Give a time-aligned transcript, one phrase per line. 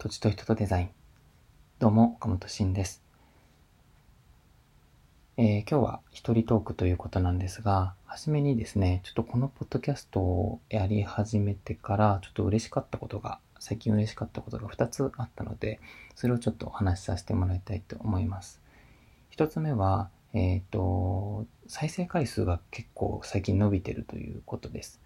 [0.00, 0.90] 土地と人とデザイン。
[1.80, 3.02] どうも、岡本慎です。
[5.36, 15.80] えー、今日は一人トークということなんですが、はじめにですね、ちょっとこのポッドキャストをやり始めてから、ちょっと嬉しかったことが、最近嬉しかったことが2つあったので、
[16.14, 18.62] それをちょっとお話しさせてもらいたいと思います。
[19.36, 25.00] 1つ目は、えっ、ー、と、再生回数が結構最近伸びてるということです。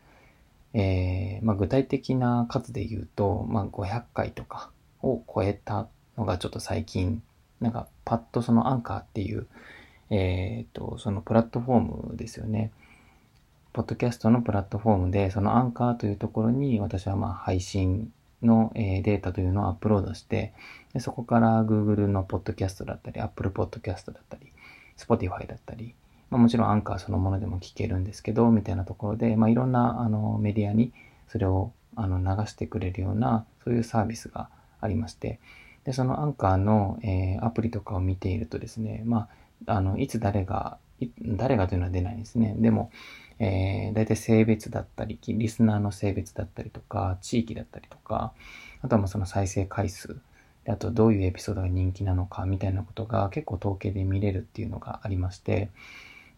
[0.75, 4.71] えー、まあ、具体的な数で言うと、まあ、500回とか、
[5.03, 7.23] を超えたのがちょっと最近、
[7.61, 9.47] なんかパッとそのアンカーっていう、
[10.11, 12.71] えっ、と、そのプラットフォームですよね。
[13.73, 18.13] ポッドキャストのプラットフォームで、そのアンカーというところに私はまあ配信
[18.43, 20.53] の、データというのをアップロードして、
[20.93, 24.53] でそこから Google のポッドキャストだったり、Apple ポッドキャストだったり、
[24.99, 25.95] Spotify だったり、
[26.31, 30.93] まあ、もちろんアンカーそのものでも聞けるんですけど、みたいなところで、まあ、いろんなあのメディアに
[31.29, 34.51] それをあの流してくれるような、そういうサービスが
[34.83, 35.41] ありまして、
[35.85, 39.29] で、そのアンカーの、えー、アプリとかを見ているとですね、ま
[39.67, 40.79] あ、あの、いつ誰が、
[41.21, 42.55] 誰がというのは出ないんですね。
[42.59, 42.91] でも、
[43.39, 48.33] えー、大体性別だったり、リスナーの性別だったりとか、地域だったりとか、
[48.83, 50.21] あとはまあその再生回数、
[50.69, 55.71] あとどういうエピソードが人気なのかみたいなことが結構統計で見れるっていうのがありまして、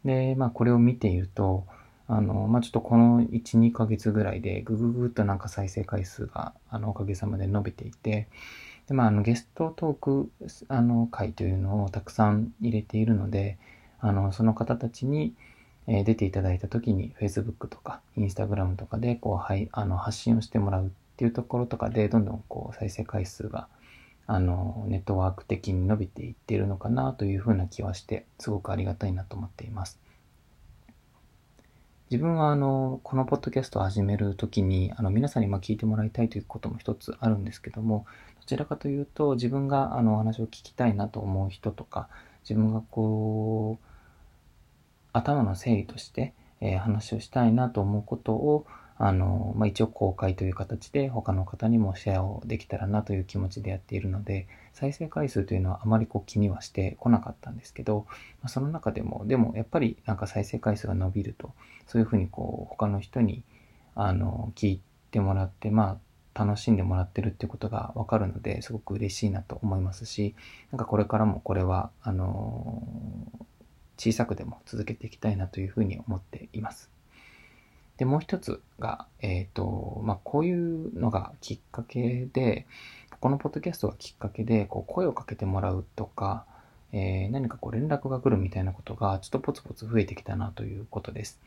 [0.04, 1.66] で、まあこれを見ていると、
[2.06, 8.28] あの、まあ、ちょっとこの1、2ヶ月ぐらいでぐぐぐっとなんか再生回数が、あの、おかげさまで伸びていて、
[8.86, 10.30] で、まあ、あの、ゲストトーク、
[10.68, 13.58] あの、回というのをたくさん入れているので、
[14.00, 15.34] あの、その方たちに、
[15.86, 23.68] えー、出ていただいた時に Facebook とか Instagram とかで、こう、はい、あの、発信をしてもらうっていうところとかで、どんどんこう、再生回数が、
[24.26, 30.03] あの、ネットワーク的に伸びていってるのかなというふうな気はして、すごくありがたいなと思っています。
[32.10, 38.04] 自分はあの、このポッドキャストを始めるときに、あの、皆さんにま聞いてもらいたいということも一つあるんですけども、
[38.40, 42.08] どちらかというと、自分があの、お話を聞きたいなと思う人とか、
[42.42, 43.86] 自分がこう、
[45.14, 61.52] 頭の整理として、えー、話をしたいなと思うことを、あの、まあ、一応公開という形で他の方にもシェアをできたらなという気持ちでやっているので、再生回数というのはあまりこう気にはしてこなかったんですけど、まあ、その中でも、でもやっぱりなんか再生回数が伸びると、
[61.86, 63.42] そういうふうにこう他の人に
[63.94, 64.80] あの聞い
[65.10, 65.98] てもらって、ま
[66.34, 70.34] あ楽しんでもらってるってことがわかるので、すごく嬉しいなと思いますし、
[70.72, 72.82] なんかこれからもこれは、あの
[73.96, 76.90] 小さくでも続けていきたいなというふうに思っています。
[77.96, 82.66] で、もう一つが、えっ、ー、と、まあ、こういうのがきっかけで、
[83.20, 86.44] このポッドキャストがきっかけで、こう、声をかけてもらうとか、
[86.92, 91.40] えー、何かこう連絡が来るみたいなことが、ちょっとポツポツ増えてきたなということです。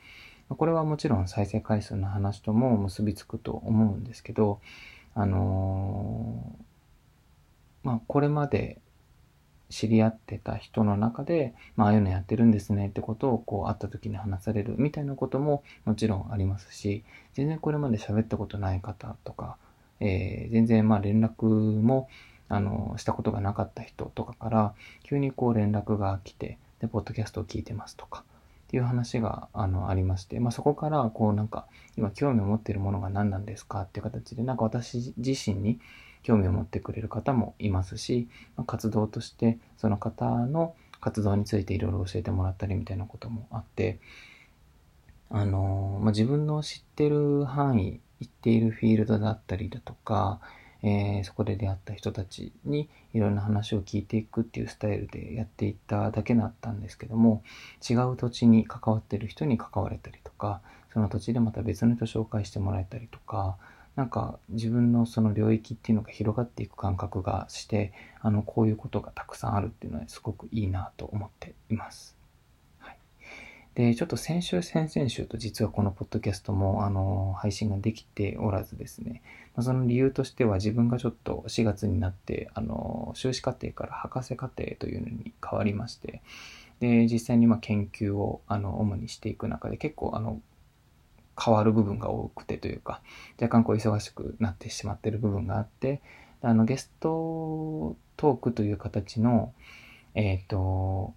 [0.50, 4.60] これはもちろん再生回数の話とも結びつくと思うんですけど、
[5.14, 8.80] あのー、まあ、これまで
[9.70, 19.58] 知り合ってた人の中で、まあ、ああいうのやってるんですねってことをこう会った時に話されるみたいなことももちろんありますし、全然これまで喋ったことない方とか、
[20.00, 22.10] えー、全然まあ連絡も
[22.50, 24.74] あのしたことがなかった人とかから
[25.04, 28.24] 急にこう連絡が来て、で、ポッドキャストを聞いてますとか、
[28.68, 31.66] っていう話があのありまして、まあ、そこからこうなんか
[31.98, 35.80] 今興味を持っているものが何なんですかっていう形でなんか私自身に
[36.28, 38.28] 興味を持ってくれる方もいますし、
[38.58, 44.02] ま、活動としてその方の活動についていろいろ教えてもらったりみたいなこともあって、
[45.30, 50.42] あの、まあ、自分の知ってる範囲、行っているフィールドだったりだとか、
[50.84, 57.42] えー、そこで出会った人たちにいろんな話を聞いていくっていうスタイルでやっていっただけだったんですけども、
[57.90, 60.60] 違う土地に関わってる人に関われたりとか、
[60.92, 63.56] その土地でまた別の人紹介してもらえたりとか、
[63.98, 72.16] なんか自分のその領域っていうのが広がっていく感覚がして、あの、こういうことがたくさんあるっていうのはすごくいいなと思っています。
[72.78, 72.98] はい。
[73.74, 79.24] で、ちょっと先週、先々週と実はこのポッドキャストも、あの、配信ができておらずですね、
[79.56, 86.22] まあ、その理由としては自分がちょっと4月になって、あの、修士課程から博士課程というのに変わりまして、
[86.82, 90.40] で、実際にま研究を、あの、主にしていく中で結構、あの、
[91.40, 93.02] 変わる部分が多くてというか、
[93.40, 96.02] 若干こう忙しくなってしまってる部分があって、
[96.42, 99.54] あの、ゲストトークという形の、
[100.16, 101.14] えっ、ー、と、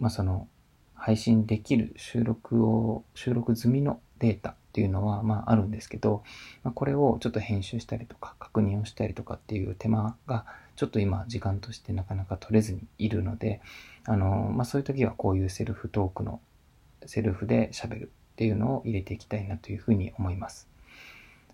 [0.00, 0.48] まあ、その、
[0.94, 6.24] 配信できる収録を、収録済みのデータっていうのは、まあ、あるんですけど、
[6.64, 10.46] まあ、これをちょっと編集したりとか、確認をしたりとかっていう手間が、
[10.76, 13.60] ちょっと今、時間としてなかなか取れずにいるので、
[14.04, 16.40] あの、まあ、そういう時はこういうセルフトークの、
[17.06, 18.12] セルフで喋る。
[18.38, 20.68] っていうのを入れていきたいなというふうに思います。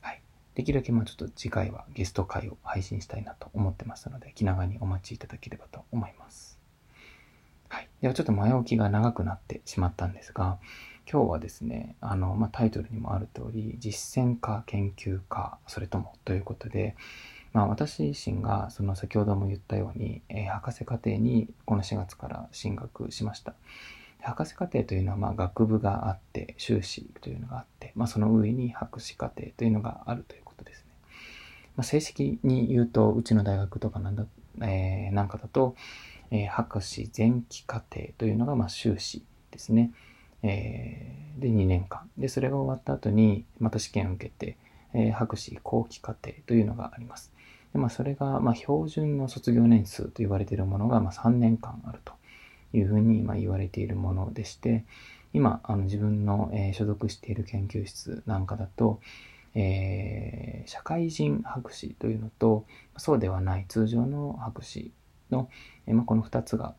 [0.02, 0.20] はい。
[0.54, 6.58] できるだけまあちょっと次回はゲスト会を配信したいなと思ってますので、気長にお待ちいただければと思います。
[7.70, 7.88] はい。
[8.02, 10.58] ではちょっと前置きが長くなってしまったんですが、
[11.10, 16.96] 今日はですね、あの、まあ、タイトルにもある通り、実践家、研究家、それともということで、
[17.54, 23.54] まあ、私自身が、その先ほども言ったように、えー、博士課程にこの4月から進学しました。
[24.24, 30.84] 博士課程というのは、まあ、学部があって、修士というのがあって、まあ、その上に博士課程というのがあるということですね。
[31.76, 34.26] まあ、正式に言うと、うちの大学とかなんだ、
[34.62, 35.76] えー、なんかだと、
[36.30, 39.92] えー、博士前期課程というのが、まあ、修士ですね。
[40.42, 42.08] えー、で、2年間。
[42.18, 44.56] で、それが終わった後に、また試験を受けて、
[44.92, 47.32] えー、博士後期課程というのがあります。
[47.72, 52.12] で、まあ、それが、まあ、標準の卒業年数と言われているものが、まあ、3年間あると。
[52.74, 54.84] いうふうに今言われているものでして、
[55.32, 59.00] 今、あの自分の、え、所属している研究室なんかだと、
[59.54, 62.66] えー、社会人博士というのと、
[62.96, 64.92] そうではない通常の博士
[65.30, 65.48] の、
[65.86, 66.74] え、まあ、この2つが、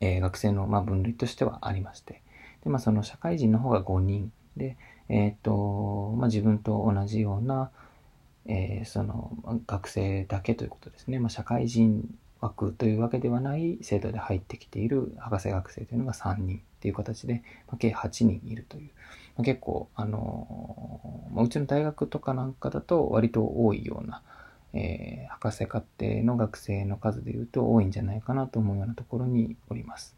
[0.00, 2.22] えー、学生の、まあ、分類としてはありまして、
[2.62, 4.76] でまあ、その社会人の方が5人で、
[5.08, 7.70] えっ、とまあ、自分と同じような、
[8.46, 11.18] えその学生だけということですね。
[11.18, 18.90] まあ、社会人枠というわけではない制度で入ってきている博士学生というのが3人っていう形で、まあ、計8人いるという、
[19.36, 24.22] まあ、結構、あのまあ、うちの大学とかなんかだと割と多いような、
[24.74, 30.14] えー、博士課程の学生の数でいうと多いんじゃないかなと思うようなところにおります。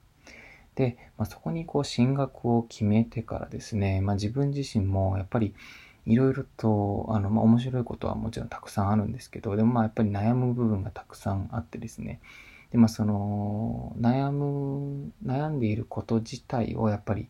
[0.74, 5.54] で、まあ、そこにこう進学を決めてからですね、まあ、自分自身もやっぱり
[6.06, 12.20] いろいろと、あの、まあ、面白いことはもちろんたくさんあるんですけど、でもまあ、やっぱり悩む部分がたくさんあってですね、
[12.70, 17.28] で、まあ、その、悩む、悩んでいること自体をやっぱり、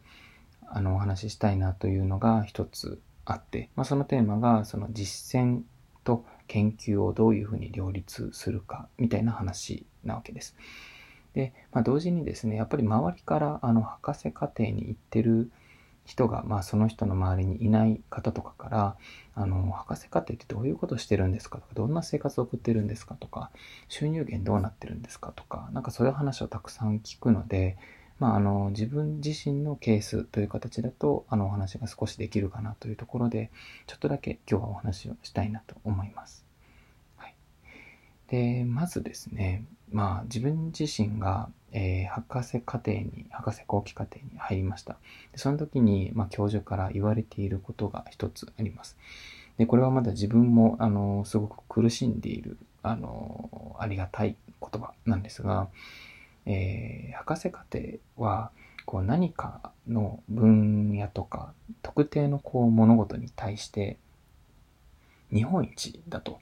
[0.66, 5.62] あの、お話ししたいなというのが一つあって、まあ、そのテーマが、その実践
[6.04, 10.54] と研究をどういうふうに両立するか、みたいな話なわけです。
[11.34, 15.50] で、まあ、同時にですね、やっぱり周りから、あの、博士課程に行ってる、
[16.06, 18.96] 人が、まあ、その人の周りにいない方とかから、
[19.34, 23.50] あの、博士課程ってどういうことしてるんですかとか、どんな生活を送ってるんですかとか、
[23.88, 27.76] 収入源どうなってるんですかとか、なんかそういう話をたくさん聞くので、
[28.18, 33.50] まあ、あの、自分自身のケースという形だと、あの、お話が少しできるかなというところで、
[33.86, 36.46] ちょっとだけ今日はお話をしたいなと思います。
[37.16, 37.34] はい。
[38.28, 44.96] で、まずですね、まあ、自分自身が、えー、博士課程に、博士後期課程に入りました。
[45.32, 48.96] でその時に、まあ、教授から言われていることが一つあります。
[49.58, 55.68] で、これはまだ自分も、あの、すごく苦しんでいる、あの、ありがたい言葉なんですが、
[56.46, 58.50] えー、博士課程は、
[58.86, 61.52] こう何かの分野とか、
[61.82, 63.98] 特定のこう物事に対して、
[65.30, 66.38] 日本一だと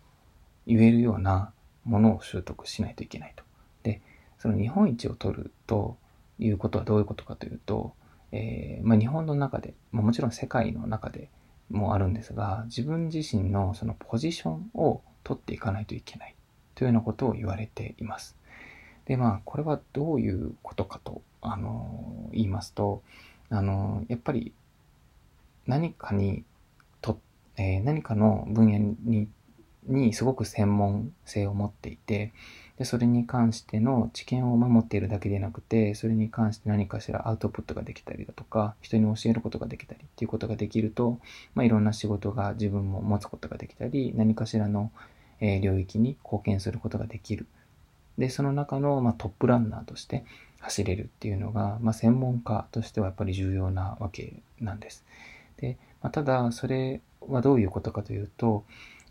[0.64, 1.52] 言えるような
[1.84, 3.42] ものを習得しないといけないと。
[4.44, 5.96] その日本一を取ると
[6.38, 7.94] いうことはどういうことかというと、
[8.31, 11.31] えー、まあ、日本の中で、まあ、もちろん世界の中で
[11.70, 16.35] もあるんですが、自分自身のそのポジションを取っていかないといけない
[16.75, 18.37] というようなことを言われています。
[19.06, 23.02] で、まあ、これはどういうことかと、あの、言いますと、
[23.49, 24.52] あの、やっぱり
[25.67, 26.44] 何かに
[27.00, 27.19] と、
[27.56, 29.26] えー、何かの分野に
[29.87, 32.32] にすごく専門性を持っていて、
[32.78, 41.21] で、それに関しての知見を守っているだけでなくて、それに関して何かしらアウトプットができたりだとか、人に教えることができたりっていうことができると、
[41.54, 44.90] まあ、いろんな仕事が自分も持つことができたり、何かしらの、
[45.40, 47.47] え、領域に貢献することができる。
[48.19, 50.25] で、その中の、まあ、トップランナーとして
[50.61, 55.04] 走れるっていうのが、まあ、専門家としてはやっぱり重要なわけなんです。
[55.59, 58.64] で、まあ、ただ、それはどういうことかというと、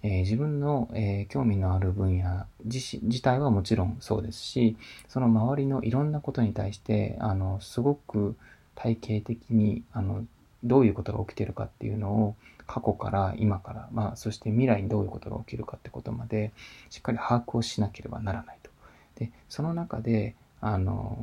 [0.03, 4.75] えー、自分の、えー、興味のある分野自自体はもちろんそうですし、
[5.07, 8.35] その周りのいろんなことに対して、あの、すごく
[8.75, 10.25] 体系的に、あの、
[10.63, 12.35] どういうことが起きてるかっていうのを
[12.67, 16.51] 過去から今から、まあ、そして未来にどういうことが起きるかってことまで
[16.89, 18.69] しっかり把握をしなければならないと。
[19.15, 21.17] で、その中で、あの、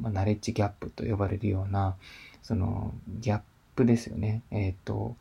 [0.00, 1.96] まあ、ナレッジギャップと呼ばれるような、
[2.42, 3.40] そのギャッ
[3.74, 4.42] プですよね。
[4.50, 5.16] えっ、ー、と、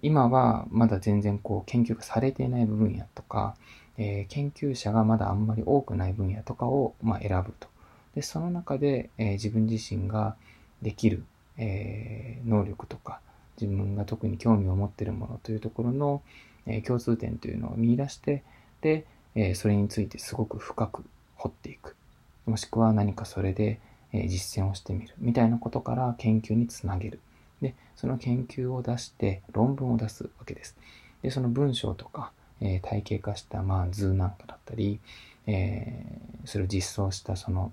[0.00, 3.54] 今はまだ全然こう研究がされていない部分野とか、
[3.98, 7.68] えー、研究者がまだあんまり多くない分野とかを、まあ、選ぶと。
[8.14, 10.36] で、その中で、えー、自分自身が
[10.80, 11.24] できる、
[11.58, 13.20] えー、能力とか、
[13.60, 16.22] 自分が特に興味を持っているものというところの、
[16.66, 18.44] え共通点というのを見出して、
[18.82, 21.02] で、えそれについてすごく深く
[21.34, 21.96] 掘っていく。
[22.46, 23.80] もしくは何かそれで、
[24.12, 27.20] え実践をしてみるみたいなことから研究につなげる。
[27.62, 30.76] で、その研究を出して論文を出すわけです。
[31.22, 35.00] で、その文章とか、えー、体系化した、まあ、図なんかだったり、
[35.46, 37.72] えー、それを実装したその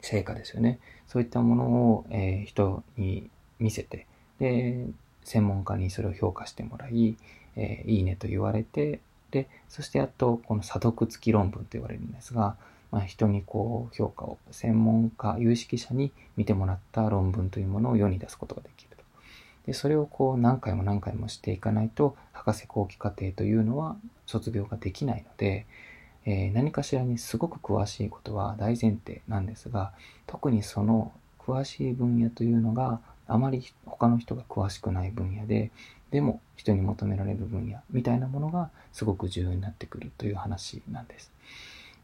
[0.00, 0.78] 成果ですよね。
[1.06, 3.28] そういったものを、えー、人に
[3.58, 4.06] 見せて、
[4.38, 4.86] で、
[5.24, 7.16] 専門家にそれを評価してもらい、
[7.56, 12.56] えー、いいねと言われて、で、そしてあと、この査読付き論文と言われるんですが、
[12.90, 19.04] まあ、人にこう評価を、専門家、有識者に見てもらった論文というものを世に出すことができると。
[19.66, 25.66] で、それをこう何回も何回もしていかないと、博士後期課程というのは卒業ができないので、
[26.24, 29.92] えー、何かしらにすごく詳しいことは大前提なんですが、
[30.26, 35.70] 特にその詳しい分野というのがあまり他の人が詳しくない分野で、
[36.10, 41.32] でも人に求められる分野みたいなものがすごく重要になってくるという話なんです。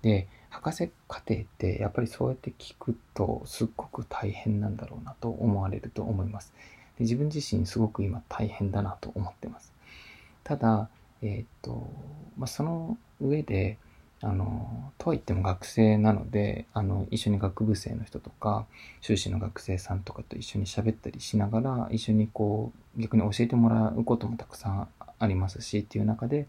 [0.02, 6.52] で、博士課程ってやっぱりそうやって聞くとすっごく大変なんだろうなと思われると思います。
[6.96, 9.72] で自分自身すごく今大変だなと思ってます。
[10.44, 10.88] ただ、
[11.22, 11.88] えっ、と、
[12.38, 13.78] まあ、その上で、
[14.20, 18.66] あの、とは言っても学生なので、あの、一緒に学部生の人とか、
[19.00, 26.46] 修士の学生さんとかと一緒に喋ったりしながら、一緒にこう、逆に教えてもらうこともたくさんありますし、っていう中で、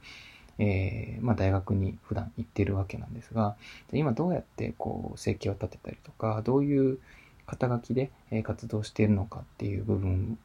[0.57, 3.55] えー、まあ、大学に普段行ってるわけなんですが、
[3.91, 6.99] 今どうやってこう、生計を立てたりとか、どういう
[7.45, 8.11] 肩書きで
[8.43, 10.37] 活動しているのかっていう部分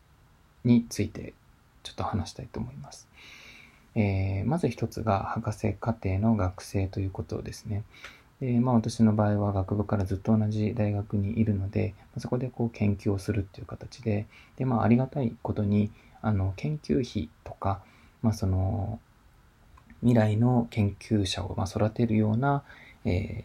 [0.64, 1.35] について、
[1.83, 3.09] ちょっと話したいと思います。
[3.95, 7.85] えー、まず一つが博士課程の学生ということですね。
[8.40, 14.26] でまあ、私の場合は学部からずっと同じ大学にいるので、そこでこう研究をするっていう形で、
[14.57, 15.90] でまあ、ありがたいことに
[16.23, 17.83] あの研究費とか、
[18.23, 18.99] まあ、その
[20.02, 22.62] 未来の研究者を育てるような、
[23.04, 23.45] え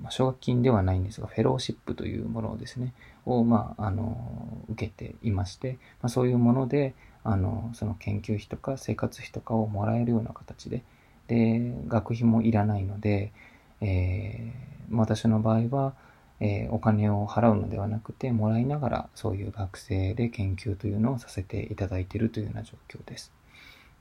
[0.00, 2.92] ー、ま、奨学金ではないんですが、フェローシップというものをですね、
[3.26, 10.82] を、まあ、あの、受けていまして、まあ、そういうもので、あの、その研究費とか生活費とかをもらえるような形で、
[11.28, 13.32] で、学費もいらないので、
[13.80, 15.94] えー、私の場合は、
[16.40, 23.32] えー、お金を払うのではなくて、もらいながら、そういう学生で研究というのをさせていただいているというような状況です。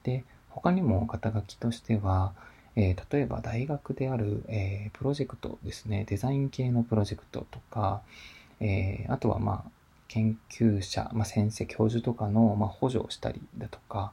[0.03, 2.33] で、他にも肩書きとしては、
[2.75, 8.01] えー、例えば大学である、えー、プロジェクトですね、デザイン系のプロジェクトとか、
[8.59, 9.71] えー、あとはまあ、
[10.07, 14.11] 研究者、まあ、先生、教授とかの、まあ、補助をしたりだとか、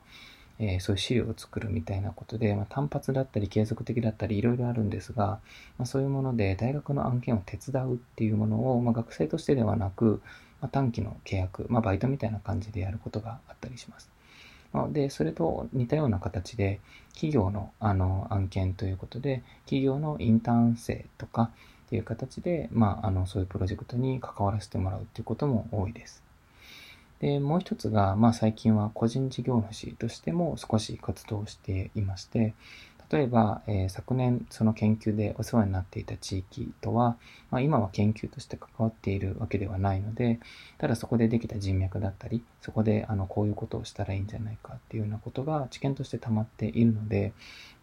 [0.58, 5.40] えー、そういう資料を作るみたいなことで、まあ、単発だったり継続的だったりいろいろあるんですが、
[5.78, 10.22] まあ、そういうもので大学の案件を手伝うっていうものを、まあ、学生としてではなく、
[10.60, 14.15] まあ、短期の契約、まあ、バイトみたいな感じでやることがあったりします。
[14.92, 16.80] で、それと似たような形で、
[17.14, 21.50] 企業のあの案件ということで、企業のインターン生とか
[21.86, 26.22] っていう形で、まあ、あの、そういうプロジェクトに関わらせてもらうっていうことも多いです。
[27.20, 32.54] で、もう一つが、まあ、最近は個人事業主としても少し活動していまして、
[33.10, 37.16] 例えば、えー、昨年その研究でお世話になっていた地域とは、
[37.50, 40.40] まあ、今は研究として関わっているわけではないので、
[40.78, 47.32] ただそこでできた人脈だったり、そこであのこういうことをしたらいいんじゃないかっていうようなことが知見として溜まっているので、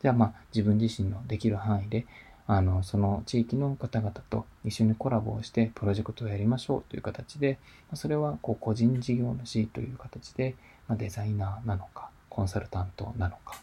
[0.01, 2.06] じゃあまあ自分自身のできる範囲で、
[2.46, 7.58] あの、その地域の方々と一緒にコラボをしてプロジェクトをやりましょうという形で
[7.89, 10.56] ま、それはこう個人事業主という形で、
[10.88, 13.62] まデザイナーなのか、コンサルタントなのか、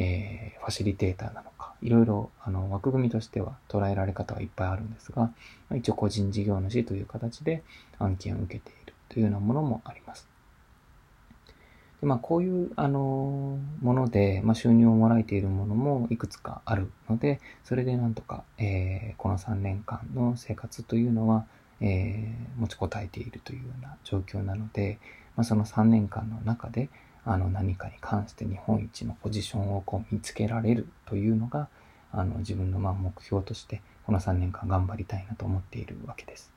[0.00, 5.32] えー、ファシリテーターなのか、いろいろあの枠組みとしては捉えられ方はいっぱいあるんですが、
[5.74, 7.64] 一応個人事業主という形で
[7.98, 10.28] 案件を受けているというようなものもあります。
[12.00, 21.44] でまあ、こういう、あのもので、まあ、収入をもらえているものもいくつかあるので、それでなんとか、えー、この3年間の生活というのは、
[21.80, 25.00] えー、持ちこたえているというような状況なので、
[25.34, 26.88] まあ、その3年間の中で、
[27.30, 31.68] あの何かに関して日本一のポジションをこう見つけられるというのが
[32.10, 36.50] あの自分のまあ目標としてこの3年間頑張りたいなと思っているわけです。